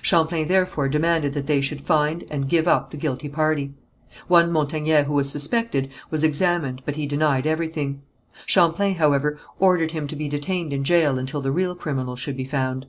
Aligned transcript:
Champlain 0.00 0.48
therefore 0.48 0.88
demanded 0.88 1.34
that 1.34 1.46
they 1.46 1.60
should 1.60 1.82
find 1.82 2.24
and 2.30 2.48
give 2.48 2.66
up 2.66 2.88
the 2.88 2.96
guilty 2.96 3.28
party. 3.28 3.74
One 4.26 4.50
Montagnais 4.50 5.04
who 5.04 5.12
was 5.12 5.28
suspected, 5.28 5.90
was 6.10 6.24
examined, 6.24 6.80
but 6.86 6.96
he 6.96 7.04
denied 7.06 7.46
everything. 7.46 8.00
Champlain, 8.46 8.94
however, 8.94 9.38
ordered 9.58 9.90
him 9.92 10.06
to 10.06 10.16
be 10.16 10.30
detained 10.30 10.72
in 10.72 10.82
jail 10.82 11.18
until 11.18 11.42
the 11.42 11.52
real 11.52 11.74
criminal 11.74 12.16
should 12.16 12.38
be 12.38 12.44
found. 12.46 12.86